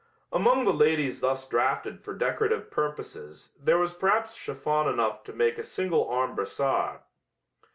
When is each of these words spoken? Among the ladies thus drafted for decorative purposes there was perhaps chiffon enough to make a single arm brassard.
Among 0.33 0.65
the 0.65 0.73
ladies 0.73 1.19
thus 1.19 1.47
drafted 1.47 2.03
for 2.03 2.15
decorative 2.15 2.71
purposes 2.71 3.53
there 3.63 3.77
was 3.77 3.93
perhaps 3.93 4.35
chiffon 4.35 4.87
enough 4.87 5.23
to 5.25 5.31
make 5.31 5.59
a 5.59 5.63
single 5.63 6.09
arm 6.09 6.33
brassard. 6.33 7.01